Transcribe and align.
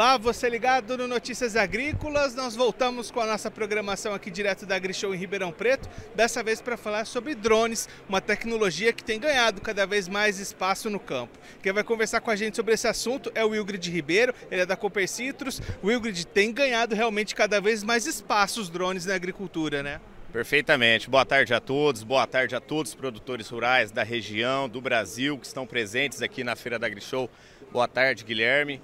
Olá, 0.00 0.16
você 0.16 0.48
ligado 0.48 0.96
no 0.96 1.06
Notícias 1.06 1.56
Agrícolas. 1.56 2.34
Nós 2.34 2.56
voltamos 2.56 3.10
com 3.10 3.20
a 3.20 3.26
nossa 3.26 3.50
programação 3.50 4.14
aqui 4.14 4.30
direto 4.30 4.64
da 4.64 4.74
AgriShow 4.74 5.14
em 5.14 5.18
Ribeirão 5.18 5.52
Preto, 5.52 5.90
dessa 6.14 6.42
vez 6.42 6.58
para 6.58 6.78
falar 6.78 7.04
sobre 7.04 7.34
drones, 7.34 7.86
uma 8.08 8.18
tecnologia 8.18 8.94
que 8.94 9.04
tem 9.04 9.20
ganhado 9.20 9.60
cada 9.60 9.86
vez 9.86 10.08
mais 10.08 10.38
espaço 10.38 10.88
no 10.88 10.98
campo. 10.98 11.38
Quem 11.62 11.70
vai 11.70 11.84
conversar 11.84 12.22
com 12.22 12.30
a 12.30 12.34
gente 12.34 12.56
sobre 12.56 12.72
esse 12.72 12.88
assunto 12.88 13.30
é 13.34 13.44
o 13.44 13.50
Wilgrid 13.50 13.90
Ribeiro, 13.90 14.34
ele 14.50 14.62
é 14.62 14.64
da 14.64 14.74
Cooper 14.74 15.06
Citrus. 15.06 15.60
O 15.82 15.88
Wilgrid 15.88 16.26
tem 16.28 16.50
ganhado 16.50 16.94
realmente 16.94 17.34
cada 17.34 17.60
vez 17.60 17.84
mais 17.84 18.06
espaço 18.06 18.58
os 18.58 18.70
drones 18.70 19.04
na 19.04 19.14
agricultura, 19.14 19.82
né? 19.82 20.00
Perfeitamente. 20.32 21.10
Boa 21.10 21.26
tarde 21.26 21.52
a 21.52 21.60
todos, 21.60 22.02
boa 22.02 22.26
tarde 22.26 22.56
a 22.56 22.60
todos 22.60 22.92
os 22.92 22.94
produtores 22.94 23.50
rurais 23.50 23.90
da 23.90 24.02
região, 24.02 24.66
do 24.66 24.80
Brasil, 24.80 25.36
que 25.36 25.46
estão 25.46 25.66
presentes 25.66 26.22
aqui 26.22 26.42
na 26.42 26.56
Feira 26.56 26.78
da 26.78 26.86
AgriShow. 26.86 27.28
Boa 27.70 27.86
tarde, 27.86 28.24
Guilherme. 28.24 28.80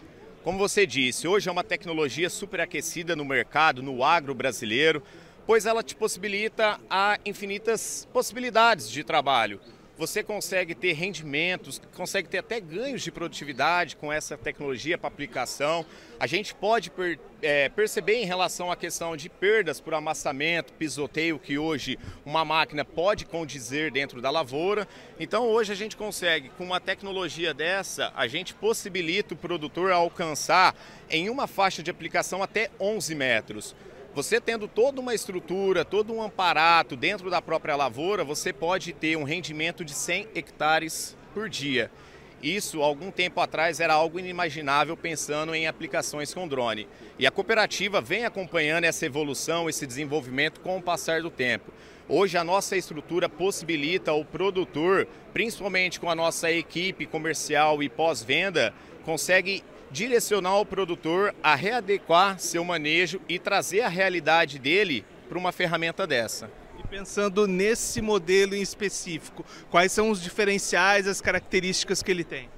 Como 0.47 0.59
você 0.59 0.87
disse, 0.87 1.27
hoje 1.27 1.49
é 1.49 1.53
uma 1.53 1.65
tecnologia 1.65 2.31
superaquecida 2.31 3.17
no 3.17 3.25
mercado, 3.25 3.83
no 3.83 4.05
agro 4.05 4.33
brasileiro, 4.33 5.03
pois 5.45 5.67
ela 5.67 5.83
te 5.83 5.97
possibilita 5.97 6.79
a 6.89 7.19
infinitas 7.27 8.07
possibilidades 8.13 8.89
de 8.89 9.03
trabalho 9.03 9.59
você 9.97 10.23
consegue 10.23 10.75
ter 10.75 10.93
rendimentos, 10.93 11.81
consegue 11.95 12.29
ter 12.29 12.39
até 12.39 12.61
ganhos 12.61 13.03
de 13.03 13.11
produtividade 13.11 13.97
com 13.97 14.13
essa 14.13 14.37
tecnologia 14.37 14.99
para 14.99 15.09
aplicação. 15.09 15.87
A 16.21 16.27
gente 16.27 16.55
pode 16.55 16.91
per, 16.91 17.19
é, 17.41 17.69
perceber 17.71 18.17
em 18.17 18.27
relação 18.27 18.71
à 18.71 18.77
questão 18.77 19.17
de 19.17 19.31
perdas 19.31 19.81
por 19.81 19.95
amassamento, 19.95 20.73
pisoteio, 20.75 21.39
que 21.39 21.59
hoje 21.59 21.99
uma 22.25 22.45
máquina 22.45 22.85
pode 22.85 23.25
condizer 23.25 23.91
dentro 23.91 24.21
da 24.21 24.31
lavoura. 24.31 24.87
Então 25.19 25.49
hoje 25.49 25.73
a 25.73 25.77
gente 25.77 25.97
consegue, 25.97 26.51
com 26.51 26.65
uma 26.65 26.81
tecnologia 26.81 27.55
dessa, 27.55 28.13
a 28.15 28.27
gente 28.27 28.55
possibilita 28.55 29.33
o 29.33 29.37
produtor 29.37 29.91
alcançar 29.91 30.75
em 31.09 31.31
uma 31.31 31.47
faixa 31.47 31.83
de 31.83 31.91
aplicação 31.91 32.43
até 32.43 32.71
11 32.79 33.15
metros. 33.15 33.75
Você 34.17 34.41
tendo 34.41 34.67
toda 34.67 34.99
uma 34.99 35.15
estrutura, 35.15 35.85
todo 35.85 36.11
um 36.11 36.23
aparato 36.23 36.97
dentro 36.97 37.29
da 37.29 37.43
própria 37.43 37.77
lavoura, 37.77 38.25
você 38.25 38.51
pode 38.51 38.95
ter 38.95 39.15
um 39.15 39.25
rendimento 39.25 39.85
de 39.85 39.93
100 39.93 40.29
hectares 40.35 41.15
por 41.35 41.51
dia. 41.51 41.91
Isso, 42.43 42.81
algum 42.81 43.11
tempo 43.11 43.43
atrás, 43.43 43.79
era 43.79 43.93
algo 43.93 44.19
inimaginável 44.19 44.97
pensando 44.97 45.55
em 45.55 45.67
aplicações 45.67 46.33
com 46.33 46.49
drone. 46.49 46.89
E 47.19 47.27
a 47.27 47.31
cooperativa 47.31 48.01
vem 48.01 48.25
acompanhando 48.25 48.85
essa 48.85 49.05
evolução, 49.05 49.69
esse 49.69 49.87
desenvolvimento 49.87 50.61
com 50.61 50.79
o 50.79 50.83
passar 50.83 51.21
do 51.21 51.29
tempo. 51.29 51.71
Hoje 52.09 52.39
a 52.39 52.45
nossa 52.45 52.75
estrutura 52.75 53.29
possibilita 53.29 54.15
o 54.15 54.25
produtor, 54.25 55.07
principalmente 55.35 56.01
com 56.01 56.09
a 56.09 56.15
nossa 56.15 56.51
equipe 56.51 57.05
comercial 57.05 57.83
e 57.83 57.91
pós-venda, 57.91 58.73
consegue 59.05 59.63
direcionar 59.91 60.59
o 60.59 60.67
produtor 60.67 61.35
a 61.43 61.55
readequar 61.55 62.39
seu 62.39 62.65
manejo 62.65 63.21
e 63.29 63.39
trazer 63.39 63.83
a 63.83 63.89
realidade 63.89 64.59
dele 64.59 65.05
para 65.29 65.39
uma 65.39 65.53
ferramenta 65.53 66.07
dessa. 66.07 66.51
E 66.79 66.87
pensando 66.87 67.47
nesse 67.47 68.01
modelo 68.01 68.55
em 68.55 68.61
específico, 68.61 69.45
quais 69.71 69.93
são 69.93 70.11
os 70.11 70.23
diferenciais, 70.23 71.07
as 71.07 71.21
características 71.21 72.03
que 72.03 72.11
ele 72.11 72.25
tem? 72.25 72.49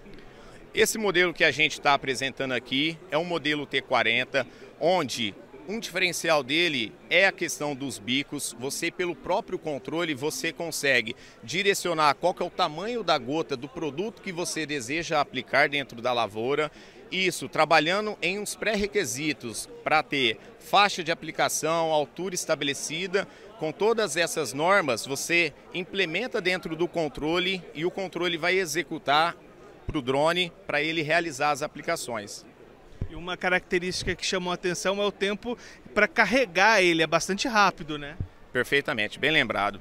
Esse 0.75 0.99
modelo 0.99 1.33
que 1.33 1.45
a 1.45 1.51
gente 1.51 1.73
está 1.73 1.95
apresentando 1.95 2.53
aqui 2.53 2.99
é 3.11 3.19
um 3.19 3.25
modelo 3.25 3.67
T40, 3.67 4.47
onde 4.79 5.35
um 5.69 5.79
diferencial 5.79 6.43
dele 6.43 6.95
é 7.11 7.27
a 7.27 7.33
questão 7.33 7.75
dos 7.75 7.99
bicos. 7.99 8.57
Você, 8.59 8.91
pelo 8.91 9.15
próprio 9.15 9.59
controle, 9.59 10.15
você 10.15 10.51
consegue 10.51 11.15
direcionar 11.45 12.15
qual 12.15 12.35
é 12.41 12.43
o 12.43 12.49
tamanho 12.49 13.05
da 13.05 13.19
gota 13.19 13.55
do 13.55 13.69
produto 13.69 14.23
que 14.23 14.33
você 14.33 14.65
deseja 14.65 15.21
aplicar 15.21 15.69
dentro 15.69 16.01
da 16.01 16.11
lavoura. 16.15 16.73
Isso, 17.13 17.51
trabalhando 17.51 18.17
em 18.23 18.39
uns 18.39 18.55
pré-requisitos 18.55 19.69
para 19.85 20.03
ter 20.03 20.39
faixa 20.59 21.05
de 21.05 21.13
aplicação, 21.13 21.93
altura 21.93 22.35
estabelecida. 22.35 23.29
Com 23.59 23.71
todas 23.71 24.17
essas 24.17 24.55
normas, 24.55 25.05
você 25.05 25.53
implementa 25.75 26.41
dentro 26.41 26.75
do 26.75 26.89
controle 26.89 27.63
e 27.75 27.85
o 27.85 27.91
controle 27.91 28.39
vai 28.39 28.59
executar 28.59 29.37
para 29.87 29.99
o 29.99 30.03
drone 30.03 30.51
para 30.67 30.81
ele 30.81 31.03
realizar 31.03 31.51
as 31.51 31.63
aplicações. 31.63 32.45
E 33.11 33.15
uma 33.15 33.37
característica 33.37 34.15
que 34.15 34.25
chamou 34.25 34.51
a 34.51 34.55
atenção 34.55 35.01
é 35.03 35.07
o 35.07 35.13
tempo 35.13 35.57
para 35.95 36.07
carregar 36.07 36.83
ele, 36.83 37.03
é 37.03 37.07
bastante 37.07 37.49
rápido, 37.49 37.99
né? 37.99 38.17
Perfeitamente, 38.53 39.19
bem 39.19 39.31
lembrado. 39.31 39.81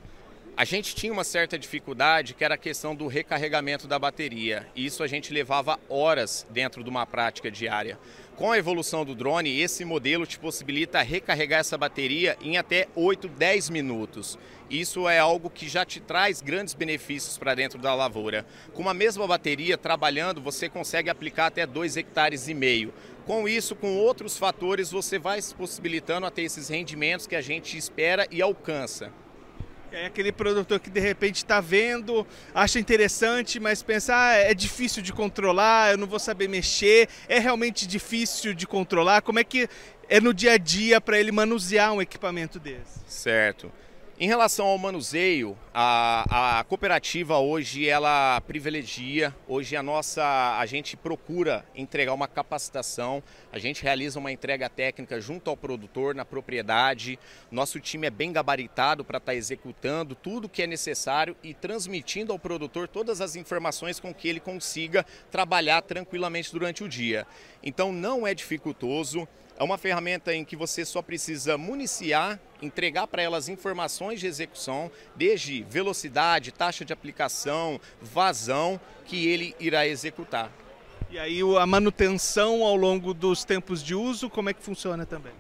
A 0.56 0.66
gente 0.66 0.96
tinha 0.96 1.14
uma 1.14 1.24
certa 1.24 1.60
dificuldade 1.60 2.34
que 2.34 2.44
era 2.44 2.56
a 2.56 2.58
questão 2.58 2.96
do 2.96 3.06
recarregamento 3.06 3.88
da 3.88 4.00
bateria. 4.00 4.66
Isso 4.76 5.04
a 5.04 5.08
gente 5.08 5.32
levava 5.32 5.80
horas 5.88 6.48
dentro 6.50 6.84
de 6.84 6.90
uma 6.90 7.06
prática 7.06 7.52
diária. 7.52 8.00
Com 8.38 8.52
a 8.52 8.58
evolução 8.60 9.04
do 9.04 9.16
drone, 9.16 9.60
esse 9.60 9.84
modelo 9.84 10.24
te 10.28 10.38
possibilita 10.38 11.02
recarregar 11.02 11.62
essa 11.62 11.76
bateria 11.76 12.38
em 12.40 12.56
até 12.56 12.88
8, 12.96 13.28
10 13.28 13.72
minutos. 13.72 14.38
Isso 14.70 15.10
é 15.10 15.18
algo 15.18 15.50
que 15.50 15.68
já 15.68 15.84
te 15.84 16.00
traz 16.00 16.40
grandes 16.40 16.76
benefícios 16.76 17.36
para 17.36 17.56
dentro 17.56 17.80
da 17.80 17.96
lavoura. 17.96 18.46
Com 18.76 18.84
uma 18.84 18.94
mesma 18.94 19.26
bateria, 19.26 19.76
trabalhando, 19.76 20.40
você 20.40 20.70
consegue 20.70 21.10
aplicar 21.10 21.48
até 21.48 21.66
2 21.66 21.98
hectares 21.98 22.48
e 22.48 22.54
meio. 22.54 22.94
Com 23.26 23.50
isso, 23.50 23.76
com 23.76 23.98
outros 23.98 24.38
fatores, 24.38 24.92
você 24.92 25.18
vai 25.18 25.42
se 25.42 25.56
possibilitando 25.56 26.28
a 26.28 26.32
ter 26.32 26.44
esses 26.44 26.70
rendimentos 26.70 27.26
que 27.26 27.36
a 27.36 27.42
gente 27.42 27.76
espera 27.76 28.28
e 28.30 28.40
alcança. 28.40 29.12
É 29.92 30.06
aquele 30.08 30.32
produtor 30.32 30.80
que 30.80 30.90
de 30.90 31.00
repente 31.00 31.38
está 31.38 31.62
vendo, 31.62 32.28
acha 32.54 32.80
interessante, 32.80 33.60
mas 33.60 33.82
pensa, 33.82 34.14
ah, 34.16 34.34
é 34.34 34.54
difícil 34.54 35.02
de 35.02 35.14
controlar, 35.14 35.92
eu 35.92 35.98
não 35.98 36.08
vou 36.08 36.20
saber 36.20 36.48
mexer. 36.48 37.08
É 37.28 37.40
realmente 37.40 37.88
difícil 37.88 38.54
de 38.54 38.68
controlar? 38.68 39.22
Como 39.22 39.40
é 39.40 39.44
que 39.44 39.70
é 40.10 40.20
no 40.20 40.34
dia 40.34 40.54
a 40.54 40.58
dia 40.58 41.00
para 41.00 41.20
ele 41.20 41.32
manusear 41.32 41.94
um 41.94 42.02
equipamento 42.02 42.60
desse? 42.60 43.00
Certo. 43.08 43.72
Em 44.20 44.26
relação 44.26 44.66
ao 44.66 44.80
manuseio, 44.80 45.56
a, 45.72 46.58
a, 46.60 46.64
cooperativa 46.64 47.38
hoje 47.38 47.88
ela 47.88 48.42
privilegia, 48.42 49.32
hoje 49.48 49.76
a 49.76 49.84
nossa, 49.84 50.58
a 50.58 50.66
gente 50.66 50.98
procura 50.98 51.64
entregar 51.76 52.16
uma 52.16 52.28
capacitação, 52.28 53.22
a 53.52 53.60
gente 53.60 53.84
realiza 53.84 54.18
uma 54.18 54.32
entrega 54.32 54.68
técnica 54.68 55.22
junto 55.22 55.52
ao 55.52 55.56
produtor 55.56 56.16
na 56.16 56.26
propriedade, 56.26 57.20
nosso 57.52 57.80
time 57.80 58.08
é 58.08 58.10
bem 58.10 58.34
gabaritado 58.34 59.06
para 59.06 59.20
estar 59.20 59.34
tá 59.34 59.36
executando 59.36 60.16
tudo 60.16 60.46
o 60.46 60.50
que 60.50 60.64
é 60.64 60.68
necessário 60.68 61.38
e 61.44 61.54
transmitindo 61.54 62.34
ao 62.34 62.40
produtor 62.40 62.88
todas 62.88 63.22
as 63.22 63.36
informações 63.36 64.00
com 64.00 64.12
que 64.12 64.28
ele 64.28 64.40
consiga 64.40 65.06
trabalhar 65.30 65.84
tranquilamente 65.84 66.52
durante 66.52 66.84
o 66.84 66.90
dia. 66.90 67.28
Então 67.62 67.92
não 67.92 68.26
é 68.26 68.34
dificultoso, 68.34 69.28
é 69.58 69.64
uma 69.64 69.78
ferramenta 69.78 70.34
em 70.34 70.46
que 70.46 70.56
você 70.56 70.86
só 70.86 71.02
precisa 71.02 71.58
municiar, 71.58 72.40
entregar 72.62 73.08
para 73.08 73.22
elas 73.22 73.50
informações 73.50 74.20
de 74.20 74.28
execução, 74.28 74.92
desde 75.16 75.64
velocidade, 75.64 76.52
taxa 76.52 76.86
de 76.86 76.94
aplicação, 76.94 77.82
vazão, 78.02 78.80
que 79.06 79.28
ele 79.28 79.56
irá 79.60 79.88
executar. 79.88 80.52
E 81.10 81.18
aí 81.18 81.40
a 81.60 81.66
manutenção 81.66 82.64
ao 82.64 82.76
longo 82.76 83.14
dos 83.14 83.44
tempos 83.44 83.84
de 83.84 83.96
uso, 83.96 84.30
como 84.30 84.50
é 84.50 84.54
que 84.54 84.62
funciona 84.62 85.06
também? 85.06 85.34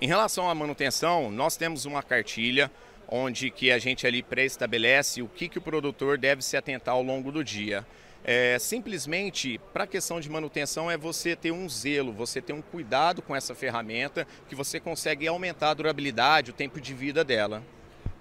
Em 0.00 0.06
relação 0.06 0.50
à 0.50 0.54
manutenção, 0.54 1.30
nós 1.30 1.56
temos 1.56 1.84
uma 1.84 2.02
cartilha 2.02 2.70
onde 3.08 3.50
que 3.50 3.70
a 3.70 3.78
gente 3.78 4.06
ali 4.06 4.22
pré-estabelece 4.22 5.22
o 5.22 5.28
que, 5.28 5.48
que 5.48 5.58
o 5.58 5.62
produtor 5.62 6.18
deve 6.18 6.42
se 6.42 6.56
atentar 6.56 6.94
ao 6.94 7.02
longo 7.02 7.30
do 7.30 7.44
dia. 7.44 7.86
É, 8.24 8.56
simplesmente, 8.58 9.60
para 9.72 9.84
a 9.84 9.86
questão 9.86 10.20
de 10.20 10.30
manutenção, 10.30 10.90
é 10.90 10.96
você 10.96 11.34
ter 11.34 11.50
um 11.50 11.68
zelo, 11.68 12.12
você 12.12 12.40
ter 12.40 12.52
um 12.52 12.62
cuidado 12.62 13.20
com 13.20 13.34
essa 13.34 13.54
ferramenta, 13.54 14.26
que 14.48 14.54
você 14.54 14.78
consegue 14.78 15.26
aumentar 15.26 15.70
a 15.70 15.74
durabilidade, 15.74 16.50
o 16.50 16.54
tempo 16.54 16.80
de 16.80 16.94
vida 16.94 17.24
dela. 17.24 17.62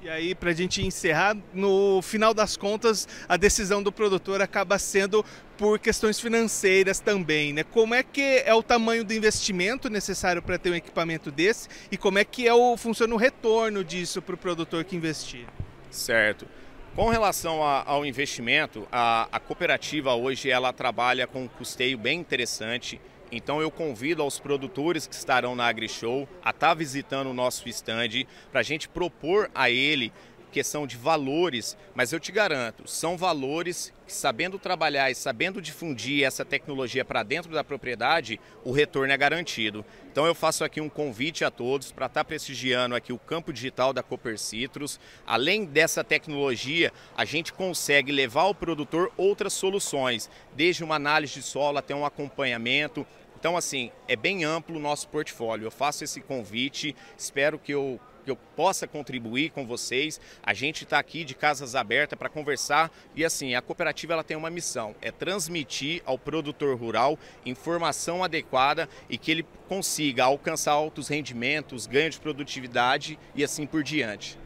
E 0.02 0.10
aí, 0.10 0.34
para 0.34 0.50
a 0.50 0.54
gente 0.54 0.84
encerrar, 0.84 1.38
no 1.54 2.02
final 2.02 2.34
das 2.34 2.58
contas, 2.58 3.08
a 3.30 3.38
decisão 3.38 3.84
do 3.84 3.92
produtor 3.92 4.42
acaba 4.42 4.80
sendo 4.80 5.24
por 5.56 5.78
questões 5.78 6.20
financeiras 6.20 7.00
também, 7.00 7.54
né? 7.54 7.64
Como 7.64 7.94
é 7.94 8.02
que 8.02 8.42
é 8.44 8.52
o 8.52 8.64
tamanho 8.64 9.06
do 9.06 9.14
investimento 9.14 9.92
necessário 9.92 10.42
para 10.42 10.58
ter 10.58 10.72
um 10.72 10.76
equipamento 10.76 11.30
desse 11.30 11.70
e 11.92 11.98
como 11.98 12.18
é 12.18 12.24
que 12.24 12.48
é 12.48 12.54
o, 12.54 12.76
funciona 12.76 13.14
o 13.14 13.18
retorno 13.18 13.84
disso 13.84 14.24
para 14.24 14.34
o 14.34 14.38
produtor 14.40 14.84
que 14.84 14.96
investir? 14.96 15.46
Certo. 15.92 16.48
Com 16.94 17.08
relação 17.08 17.64
a, 17.64 17.84
ao 17.88 18.06
investimento, 18.06 18.86
a, 18.92 19.26
a, 19.32 19.40
cooperativa 19.40 20.14
hoje 20.14 20.50
ela 20.50 20.74
trabalha 20.74 21.26
com 21.26 21.44
um 21.44 21.48
custeio 21.48 21.98
bem 21.98 22.20
interessante. 22.20 23.00
Então 23.32 23.62
eu 23.62 23.72
convido 23.72 24.22
aos 24.22 24.42
produtores 24.42 25.08
que 25.08 25.16
estarão 25.16 25.56
na 25.56 25.66
AgriShow 25.68 26.28
a 26.44 26.50
estar 26.50 26.68
tá 26.68 26.74
visitando 26.74 27.28
o 27.28 27.34
nosso 27.34 27.70
stand 27.70 28.26
para 28.52 28.60
a 28.60 28.64
gente 28.64 28.90
propor 28.90 29.50
a 29.56 29.70
ele 29.70 30.12
questão 30.52 30.86
de 30.86 30.98
valores, 30.98 31.78
mas 31.96 32.12
eu 32.12 32.20
te 32.20 32.32
garanto, 32.32 32.88
são 32.88 33.18
valores 33.18 33.92
que, 34.06 34.14
sabendo 34.14 34.60
trabalhar 34.60 35.10
e 35.10 35.16
sabendo 35.16 35.62
difundir 35.62 36.24
essa 36.26 36.44
tecnologia 36.44 37.06
para 37.06 37.24
dentro 37.24 37.52
da 37.52 37.64
propriedade, 37.64 38.40
o 38.64 38.72
retorno 38.72 39.14
é 39.14 39.18
garantido. 39.18 39.86
Então 40.12 40.26
eu 40.26 40.36
faço 40.36 40.64
aqui 40.64 40.82
um 40.82 40.90
convite 40.90 41.46
a 41.46 41.50
todos 41.50 41.92
para 41.92 42.08
estar 42.08 42.20
tá 42.20 42.26
prestigiando 42.26 42.96
aqui 42.96 43.14
o 43.14 43.18
campo 43.18 43.54
digital 43.54 43.94
da 43.94 44.04
Cooper 44.04 44.38
Citrus. 44.38 45.00
Além 45.26 45.64
dessa 45.64 46.04
tecnologia, 46.04 46.92
a 47.16 47.24
gente 47.24 47.54
consegue 47.54 48.12
levar 48.12 48.42
ao 48.42 48.54
produtor 48.54 49.12
outras 49.16 49.54
soluções, 49.54 50.30
desde 50.54 50.84
uma 50.84 50.96
análise 50.96 51.36
de 51.36 51.42
solo 51.42 51.78
até 51.78 51.96
um 51.96 52.06
acompanhamento, 52.06 53.08
Então, 53.42 53.58
assim, 53.58 53.92
é 54.08 54.16
bem 54.16 54.44
amplo 54.44 54.78
o 54.78 54.80
nosso 54.80 55.08
portfólio. 55.08 55.66
Eu 55.66 55.72
faço 55.72 56.04
esse 56.04 56.22
convite, 56.22 56.96
espero 57.18 57.58
que 57.58 57.72
eu 57.72 58.00
que 58.24 58.30
eu 58.30 58.36
possa 58.36 58.86
contribuir 58.86 59.50
com 59.50 59.66
vocês. 59.66 60.22
A 60.44 60.54
gente 60.54 60.84
está 60.84 61.00
aqui 61.00 61.24
de 61.24 61.34
casas 61.34 61.74
abertas 61.74 62.20
para 62.20 62.30
conversar 62.30 62.92
e 63.16 63.26
assim 63.26 63.56
a 63.56 63.64
cooperativa 63.64 64.14
ela 64.14 64.24
tem 64.24 64.38
uma 64.38 64.52
missão, 64.52 64.96
é 65.02 65.10
transmitir 65.10 66.04
ao 66.06 66.20
produtor 66.20 66.78
rural 66.78 67.18
informação 67.44 68.24
adequada 68.24 68.88
e 69.10 69.18
que 69.18 69.32
ele 69.32 69.44
consiga 69.68 70.26
alcançar 70.26 70.74
altos 70.74 71.08
rendimentos, 71.08 71.88
ganho 71.88 72.12
de 72.12 72.20
produtividade 72.20 73.18
e 73.34 73.44
assim 73.44 73.66
por 73.66 73.82
diante. 73.82 74.38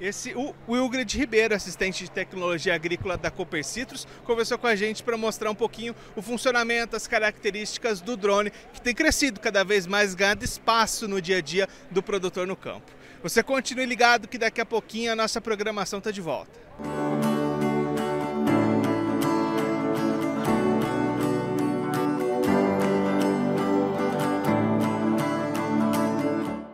Esse, 0.00 0.32
o 0.34 0.54
Wilgrid 0.66 1.14
Ribeiro, 1.18 1.54
assistente 1.54 2.04
de 2.04 2.10
tecnologia 2.10 2.74
agrícola 2.74 3.18
da 3.18 3.30
Cooper 3.30 3.62
Citrus, 3.62 4.06
conversou 4.24 4.56
com 4.56 4.66
a 4.66 4.74
gente 4.74 5.02
para 5.02 5.14
mostrar 5.18 5.50
um 5.50 5.54
pouquinho 5.54 5.94
o 6.16 6.22
funcionamento, 6.22 6.96
as 6.96 7.06
características 7.06 8.00
do 8.00 8.16
drone, 8.16 8.50
que 8.72 8.80
tem 8.80 8.94
crescido 8.94 9.38
cada 9.38 9.62
vez 9.62 9.86
mais, 9.86 10.14
ganhando 10.14 10.42
espaço 10.42 11.06
no 11.06 11.20
dia 11.20 11.36
a 11.36 11.40
dia 11.42 11.68
do 11.90 12.02
produtor 12.02 12.46
no 12.46 12.56
campo. 12.56 12.90
Você 13.22 13.42
continue 13.42 13.84
ligado 13.84 14.26
que 14.26 14.38
daqui 14.38 14.62
a 14.62 14.66
pouquinho 14.66 15.12
a 15.12 15.16
nossa 15.16 15.38
programação 15.38 15.98
está 15.98 16.10
de 16.10 16.22
volta. 16.22 16.50